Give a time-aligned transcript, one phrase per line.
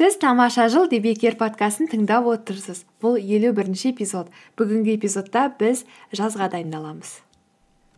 [0.00, 2.86] сіз тамаша жыл дебекер подкастын тыңдап отырсыз.
[3.04, 4.30] Бұл елу бірінші эпизод.
[4.56, 5.82] Бүгінгі эпизодта біз
[6.16, 7.18] жазға дайындаламыз.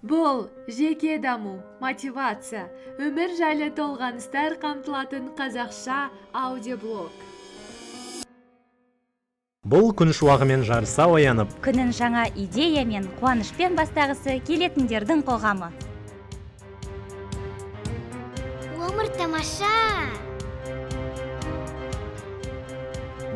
[0.02, 2.64] Бұл жеке даму мотивация
[2.98, 7.14] өмір жайлы толғаныстар қамтылатын қазақша аудиоблог.
[9.62, 15.70] Бұл күн шуағымен жарыса оянып күнін жаңа идея мен қуанышпен бастағысы келетіндердің қоғамы.
[18.90, 20.31] Өмір тамаша!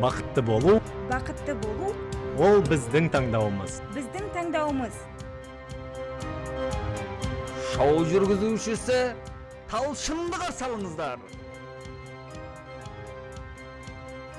[0.01, 0.77] Бақытты болу
[1.09, 1.93] бақытты болу
[2.37, 3.79] ол біздің таңдауымыз.
[3.95, 4.99] біздің таңдауымыз.
[7.71, 8.99] Шоу жүргізушісі
[9.71, 11.17] талшынды қарсы алыңыздар.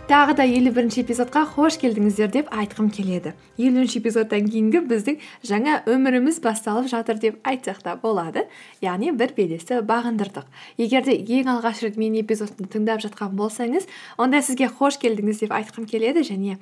[0.09, 3.35] Тағы да елу бірінші эпизодқа қош келдіңіздер деп айтқым келеді.
[3.61, 8.47] Елуінші эпизодтан кейінгі біздің жаңа өміріміз басталып жатыр деп айтсақ та болады.
[8.81, 10.49] Яғни бір белесті бағындырдық.
[10.81, 13.85] Егер де ең алғаш рет менің эпизодымды тыңдап жатқан болсаңыз
[14.17, 16.57] онда сізге қош келдіңіз деп айтқым келеді және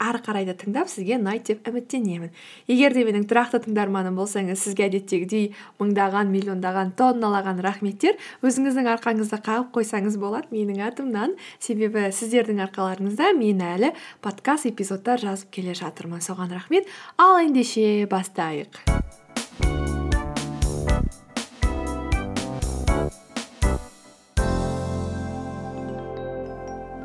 [0.00, 2.32] ары қарай да тыңдап сізге ұнайды деп үміттенемін.
[2.70, 9.70] Егер де менің тұрақты тыңдарманым болсаңыз сізге әдеттегідей мыңдаған миллиондаған тонналаған рахметтер өзіңіздің арқаңызды қағып
[9.76, 11.36] қойсаңыз болады менің атымнан.
[11.60, 13.92] Себебі сіздердің арқаларыңызда мен әлі
[14.24, 16.24] подкаст эпизодтар жазып келе жатырмын.
[16.24, 16.88] Соған рахмет.
[17.20, 18.80] Ал ендеше бастайық.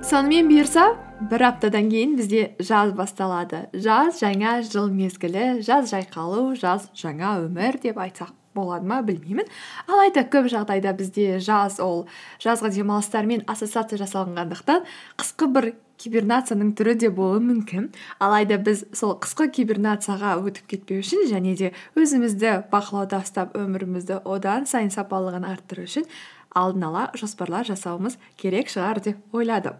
[0.05, 6.89] Сонымен бұйырса бір аптадан кейін бізде жаз басталады жаз жаңа жыл мезгілі жаз жайқалу жаз
[6.91, 9.47] жаңа өмір деп айтсақ болады ма білмеймін
[9.87, 12.03] алайда көп жағдайда бізде жаз ол
[12.43, 14.83] жазғы демалыстармен ассоциация жасалынғандықтан
[15.15, 15.69] қысқы бір
[16.03, 21.71] кибернацияның түрі де болуы мүмкін алайда біз сол қысқы кибернацияға өтіп кетпеу үшін және де
[21.95, 26.11] өзімізді бақылауда ұстап өмірімізді одан сайын сапалығын арттыру үшін
[26.51, 29.79] алдын ала жоспарлар жасауымыз керек шығар деп ойладым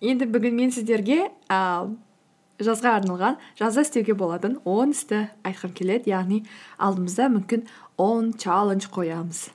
[0.00, 1.88] енді бүгін мен сіздерге ә,
[2.60, 6.12] жазға арналған жазда істеуге болатын он істі айтқым келеді.
[6.14, 6.42] Яғни
[6.80, 7.66] алдымызда мүмкін
[8.00, 9.50] он чаллендж қоямыз.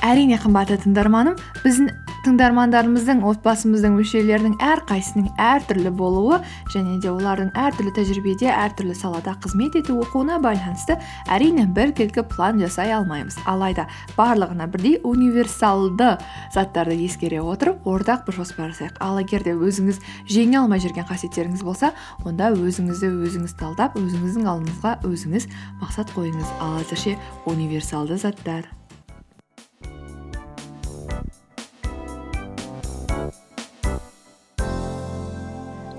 [0.00, 1.92] Әрине қымбатты тыңдарманым біздің
[2.24, 6.40] тыңдармандарымыздың отбасымыздың мүшелерінің әрқайсысының әртүрлі болуы
[6.72, 10.98] және де олардың әртүрлі тәжірибеде әртүрлі салада қызмет ету оқуына байланысты
[11.32, 13.38] әрине біркелкі план жасай алмаймыз.
[13.48, 13.86] Алайда
[14.18, 16.16] барлығына бірдей универсалды
[16.54, 18.98] заттарды ескере отырып ортақ бір жоспар жасайық.
[19.00, 21.94] Ал егер де өзіңіз жеңе алмай жүрген қасиеттеріңіз болса
[22.24, 25.48] онда өзіңізді өзіңіз талдап өзіңіздің алдыңызға өзіңіз
[25.80, 26.52] мақсат қойыңыз.
[26.60, 27.16] Ал әзірше
[27.48, 28.68] универсалды заттар.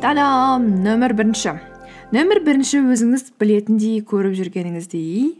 [0.01, 0.63] Тадам!
[0.81, 1.51] Нөмір бірінші.
[2.11, 5.35] Нөмір бірінші өзіңіз білетіндей көріп жүргеніңіздей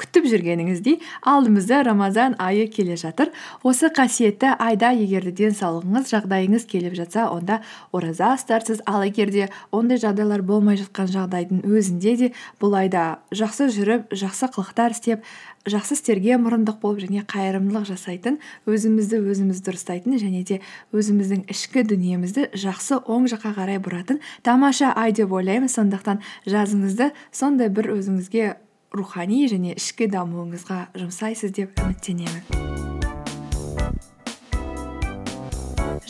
[0.00, 3.30] күтіп жүргеніңіздей алдымызда рамазан айы келе жатыр.
[3.62, 7.60] Осы қасиетті айда егер де денсаулығыңыз жағдайыңыз келіп жатса онда
[7.92, 13.70] ораза ұстарсыз ал егер де ондай жағдайлар болмай жатқан жағдайдың өзінде де бұл айда жақсы
[13.74, 15.26] жүріп жақсы қылықтар істеп
[15.68, 18.38] жақсы істерге мұрындық болып және қайырымдылық жасайтын
[18.70, 20.60] өзімізді өзіміз дұрыстайтын және де
[20.96, 27.68] өзіміздің ішкі дүниемізді жақсы оң жаққа қарай бұратын тамаша ай деп ойлаймын сондықтан жазыңызды сондай
[27.68, 28.54] бір өзіңізге
[28.94, 32.42] рухани және ішкі дамуыңызға жұмсайсыз деп үміттенемін.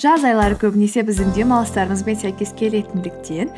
[0.00, 3.50] Жаз айлары көбінесе біздің демалыстарымызбен сәйкес келетіндіктен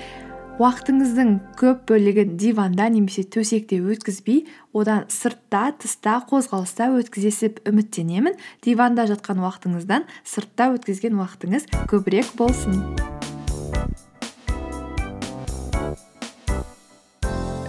[0.62, 4.42] уақытыңыздың көп бөлігін диванда немесе төсекте өткізбей
[4.76, 8.36] одан сыртта тыста қозғалыста өткізесіп үміттенемін.
[8.64, 12.82] Диванда жатқан уақытыңыздан сыртта өткізген уақытыңыз көбірек болсын.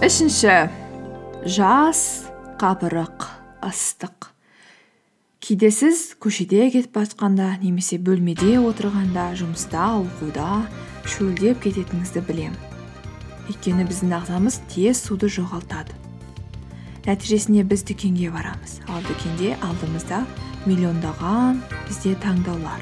[0.03, 0.82] Үшінші.
[1.45, 2.23] Жас
[2.55, 3.25] қапырық
[3.67, 4.29] ыстық.
[5.43, 10.63] Кейде сіз көшеде кетіп жатқанда немесе бөлмеде отырғанда жұмыста оқуда
[11.03, 12.55] шөлдеп кететініңізді білемін
[13.51, 15.91] өйткені біздің ағзамыз тез суды жоғалтады.
[17.03, 18.79] Нәтижесінде біз дүкенге барамыз.
[18.87, 20.23] Ал дүкенде алдымызда
[20.63, 21.59] миллиондаған
[21.89, 22.79] бізде таңдаулар.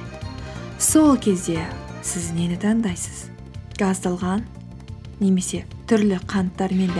[0.78, 1.66] Сол кезде
[2.06, 3.32] сіз нені таңдайсыз?
[3.82, 4.46] Газдалған
[5.22, 6.92] немесе түрлі қанттар мен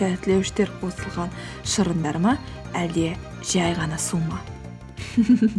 [0.00, 1.30] дәмдеуіштер қосылған
[1.62, 2.38] шырындар ма?
[2.74, 3.14] Әлде
[3.46, 4.40] жай ғана су ма?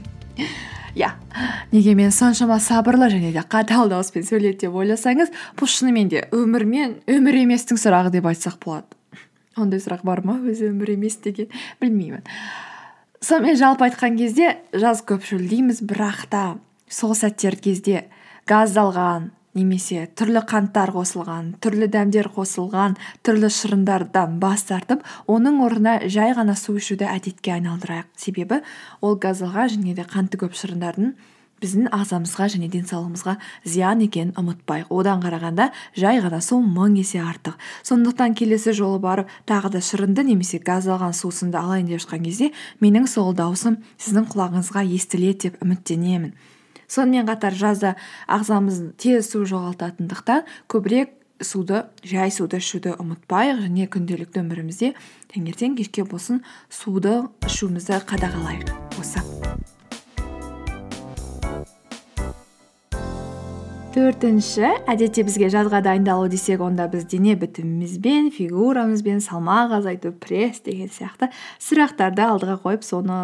[0.95, 1.11] Иә
[1.71, 6.63] неге мен соншама сабырлы және де қатал дауыспен сөйледі деп ойласаңыз бұл шынымен де өмір
[6.65, 8.87] мен өмір еместің сұрағы деп айтсақ болады.
[9.59, 10.39] Ондай сұрақ бар ма?
[10.39, 11.51] Өзі өмір емес деген?
[11.83, 12.23] Білмеймін.
[13.19, 16.43] Сонымен жалпы айтқан кезде жаз көп шөлдейміз бірақ та
[16.87, 18.05] сол сәттер кезде
[18.47, 26.35] газдалған немесе түрлі қанттар қосылған түрлі дәмдер қосылған түрлі шырындардан бас тартып оның орнына жай
[26.35, 28.11] ғана су ішуді әдетке айналдырайық.
[28.19, 28.61] Себебі
[29.01, 31.15] ол газдалған және де қанты көп шырындардың
[31.63, 34.89] біздің ағзамызға және денсаулығымызға зиян екенін ұмытпайық.
[34.91, 37.55] Одан қарағанда жай ғана су мың есе артық.
[37.87, 42.51] Сондықтан келесі жолы барып тағы да шырынды немесе газдалған сусынды алайын деп жатқан кезде
[42.83, 46.35] менің сол даусым сіздің құлағыңызға естіледі деп үміттенемін.
[46.87, 47.95] Сонымен қатар жазда
[48.27, 54.93] ағзамыз тез су жоғалтатындықтан көбірек суды жай суды ішуді ұмытпайық және күнделікті өмірімізде
[55.33, 58.71] таңертең кешке болсын суды ішуімізді қадағалайық.
[59.01, 59.23] Осы.
[63.95, 70.91] Төртінші әдетте бізге жазға дайындалу десек онда біз дене бітімімізбен фигурамызбен салмақ азайту пресс деген
[70.91, 71.29] сияқты
[71.63, 73.19] сұрақтарды алдыға қойып соны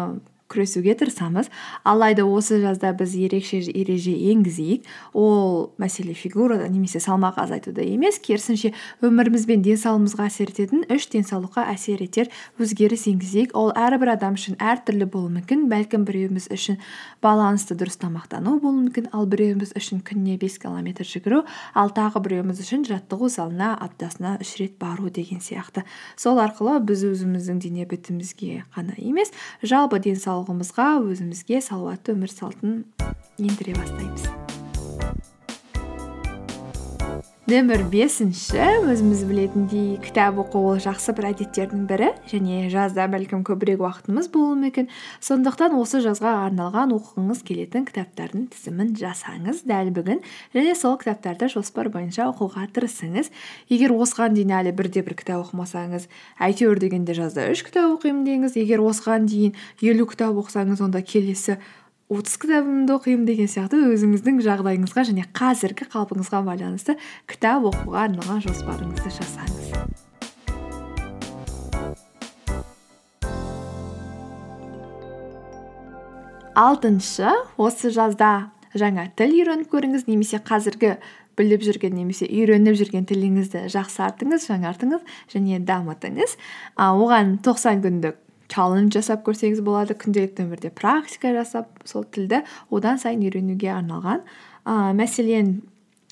[0.52, 1.48] күресуге тырысамыз.
[1.82, 4.84] Алайда осы жазда біз ерекше ереже енгізейік.
[5.12, 11.64] Ол мәселе фигурада немесе салмақ азайтуда емес керісінше өміріміз бен денсаулығымызға әсер ететін үш денсаулыққа
[11.72, 12.28] әсер етер
[12.60, 13.56] өзгеріс енгізейік.
[13.56, 16.78] Ол әрбір адам үшін әртүрлі болуы мүмкін бәлкім біреуіміз үшін
[17.24, 21.42] балансты дұрыс тамақтану болуы мүмкін ал біреуіміз үшін күніне бес километр жүгіру
[21.78, 25.84] ал тағы біреуіміз үшін жаттығу залына аптасына үш рет бару деген сияқты.
[26.16, 29.32] Сол арқылы біз өзіміздің дене бітімімізге ғана емес
[29.62, 32.84] жалпы денсаулық денсаулығымызға өзімізге салауатты өмір салтын
[33.38, 34.51] ендіре бастаймыз.
[37.52, 38.56] Нөмір бесінші
[38.88, 44.54] өзіміз білетіндей кітап оқу ол жақсы бір әдеттердің бірі және жазда бәлкім көбірек уақытымыз болуы
[44.62, 44.88] мүмкін.
[45.20, 50.22] Сондықтан осы жазға арналған оқығыңыз келетін кітаптардың тізімін жасаңыз дәл бүгін
[50.56, 53.28] және сол кітаптарды жоспар бойынша оқуға тырысыңыз.
[53.68, 56.08] Егер осыған дейін әлі бірде бір кітап оқымасаңыз
[56.40, 58.56] әйтеуір дегенде жазда үш кітап оқимын деңіз.
[58.56, 59.52] Егер осыған дейін
[59.84, 61.60] елу кітап оқысаңыз онда келесі
[62.12, 66.98] отыз кітабымды оқимын деген сияқты өзіңіздің жағдайыңызға және қазіргі қалпыңызға байланысты
[67.30, 69.72] кітап оқуға арналған жоспарыңызды жасаңыз
[76.52, 78.32] алтыншы осы жазда
[78.76, 80.98] жаңа тіл үйреніп көріңіз немесе қазіргі
[81.38, 86.36] біліп жүрген немесе үйреніп жүрген тіліңізді жақсартыңыз жаңартыңыз және дамытыңыз.
[86.76, 88.20] А, оған тоқсан күндік
[88.52, 94.24] чаллендж жасап көрсеңіз болады күнделікті өмірде практика жасап сол тілді одан сайын үйренуге арналған.
[94.68, 95.54] Ә, мәселен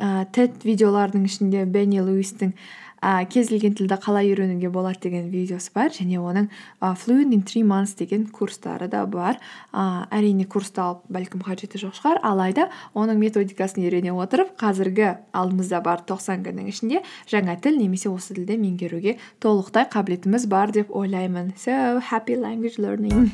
[0.01, 2.55] ә, тед видеолардың ішінде бенни луистің
[3.03, 5.91] ә, кез келген тілді қалай үйренуге болады деген видеосы бар.
[5.91, 6.49] Және оның
[6.81, 7.65] ә, fluent in three
[7.97, 9.41] деген курстары да бар.
[9.73, 12.21] Ә, әрине курсты алып бәлкім қажеті жоқ шығар.
[12.23, 18.35] Алайда оның методикасын үйрене отырып қазіргі алдымызда бар тоқсан күннің ішінде жаңа тіл немесе осы
[18.35, 21.55] тілді меңгеруге толықтай қабілетіміз бар деп ойлаймын.
[21.57, 23.31] So happy language learning.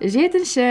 [0.00, 0.64] Жетінші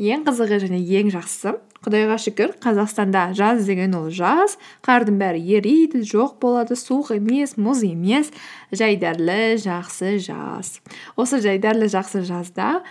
[0.00, 1.56] ең қызығы және ең жақсысы.
[1.80, 4.58] Құдайға шүкір қазақстанда жаз деген ол жаз.
[4.84, 8.28] Қардың бәрі ериді жоқ болады суық емес мұз емес.
[8.68, 10.80] Жайдарлы жақсы жаз.
[11.16, 12.82] Осы жайдарлы жақсы жазда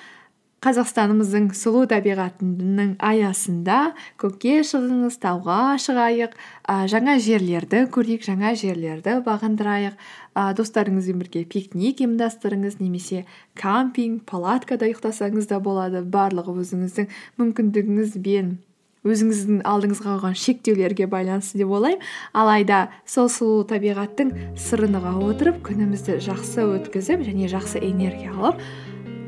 [0.65, 6.35] қазақстанымыздың сұлу табиғатының аясында көкке шығыңыз тауға шығайық.
[6.67, 9.95] Ә, жаңа жерлерді көрейік жаңа жерлерді бағындырайық.
[10.35, 13.23] Ә, достарыңызбен бірге пикник ұйымдастырыңыз немесе
[13.59, 16.03] кампинг палаткада ұйықтасаңыз да болады.
[16.03, 17.07] Барлығы өзіңіздің
[17.39, 18.57] мүмкіндігіңізбен
[19.07, 22.03] өзіңіздің алдыңызға қойған шектеулерге байланысты деп ойлаймын.
[22.35, 28.59] Алайда сол сұлу табиғаттың сырын ұға отырып күнімізді жақсы өткізіп және жақсы энергия алып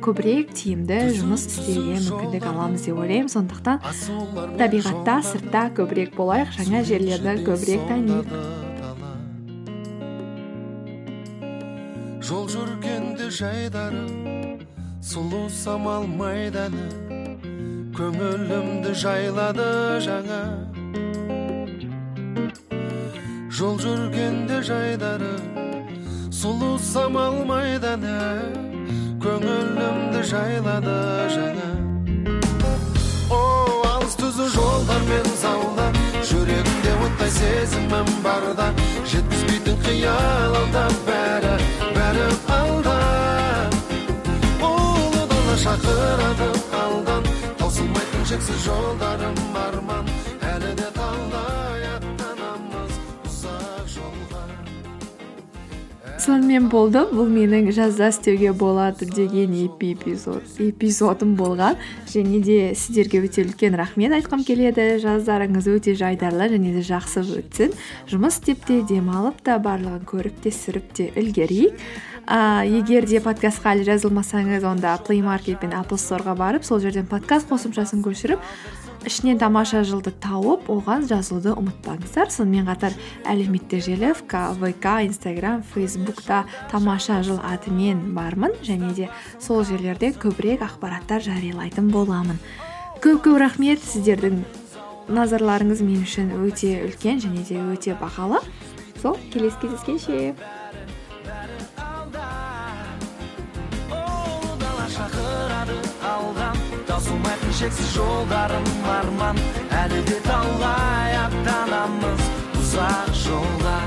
[0.01, 3.29] көбірек тиімді жұмыс істеуге мүмкіндік аламыз деп ойлаймын.
[3.31, 8.34] Сондықтан табиғатта сыртта көбірек болайық жаңа жерлерді көбірек таниық.
[12.22, 14.05] Жол жүргенде жайдары
[15.03, 16.88] сұлу самал майданы
[17.98, 19.70] көңілімді жайлады
[20.05, 20.41] жаңа.
[23.51, 25.36] Жол жүргенде жайдары
[26.31, 28.71] сұлу самал майданы
[29.22, 30.96] көңілімді жайлады
[31.36, 31.70] жаңа
[33.30, 33.42] о
[33.92, 34.71] алыс түзу жолдармен
[56.22, 57.01] сонымен болды.
[57.10, 61.80] Бұл менің жазда істеуге болады деген эпизод эпизодым болған.
[62.12, 65.00] Және де сіздерге өте үлкен рахмет айтқым келеді.
[65.01, 67.74] Жаздарыңыз өте жайдарлы және де жақсы өтсін.
[68.12, 71.80] Жұмыс істеп те демалып та барлығын көріп те сүріп те үлгерейік.
[72.30, 77.10] Ә, егер де подкастқа әлі жазылмасаңыз онда плей маркет пен apple стоreға барып сол жерден
[77.10, 78.40] подкаст қосымшасын көшіріп
[79.08, 82.93] ішінен тамаша жылды тауып оған жазылуды ұмытпаңыздар сонымен қатар
[83.25, 91.24] әлеуметтік желі вк инстаграм фейсбукта тамаша жыл атымен бармын және де сол жерлерде көбірек ақпараттар
[91.25, 92.38] жариялайтын боламын.
[93.01, 93.81] Көп көп рахмет.
[93.81, 94.43] Сіздердің
[95.10, 98.38] назарларыңыз мен үшін өте үлкен және де өте бағалы.
[99.01, 100.61] Сол келесі кездескенше.
[107.12, 109.38] Таусылмайтын шексіз жолдарым арман
[109.75, 112.24] әлі де талай аттанамыз
[112.62, 113.80] ұзақ жолға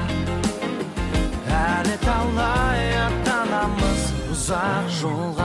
[1.61, 5.44] әлі талай аттанамыз ұзақ жол